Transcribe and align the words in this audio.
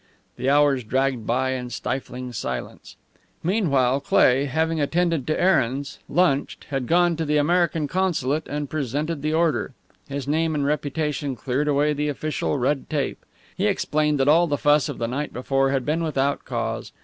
The 0.35 0.49
hours 0.49 0.83
dragged 0.83 1.27
by 1.27 1.51
in 1.51 1.69
stifling 1.69 2.33
silence. 2.33 2.95
Meanwhile, 3.43 3.99
Cleigh, 3.99 4.45
having 4.45 4.81
attended 4.81 5.27
to 5.27 5.39
errands, 5.39 5.99
lunched, 6.09 6.63
had 6.71 6.87
gone 6.87 7.15
to 7.17 7.23
the 7.23 7.37
American 7.37 7.87
consulate 7.87 8.47
and 8.47 8.67
presented 8.67 9.21
the 9.21 9.35
order. 9.35 9.75
His 10.09 10.27
name 10.27 10.55
and 10.55 10.65
reputation 10.65 11.35
cleared 11.35 11.67
away 11.67 11.93
the 11.93 12.09
official 12.09 12.57
red 12.57 12.89
tape. 12.89 13.23
He 13.55 13.67
explained 13.67 14.19
that 14.19 14.27
all 14.27 14.47
the 14.47 14.57
fuss 14.57 14.89
of 14.89 14.97
the 14.97 15.07
night 15.07 15.33
before 15.33 15.69
had 15.69 15.85
been 15.85 16.01
without 16.01 16.45
cause. 16.45 16.91